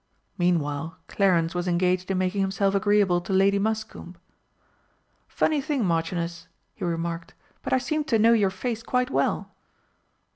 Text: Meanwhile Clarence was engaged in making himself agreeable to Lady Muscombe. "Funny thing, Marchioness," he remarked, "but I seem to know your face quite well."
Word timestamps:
Meanwhile 0.35 0.97
Clarence 1.07 1.53
was 1.53 1.67
engaged 1.67 2.09
in 2.09 2.17
making 2.17 2.41
himself 2.41 2.73
agreeable 2.73 3.21
to 3.21 3.31
Lady 3.31 3.59
Muscombe. 3.59 4.15
"Funny 5.27 5.61
thing, 5.61 5.85
Marchioness," 5.85 6.47
he 6.73 6.83
remarked, 6.83 7.35
"but 7.61 7.71
I 7.71 7.77
seem 7.77 8.03
to 8.05 8.17
know 8.17 8.33
your 8.33 8.49
face 8.49 8.81
quite 8.81 9.11
well." 9.11 9.51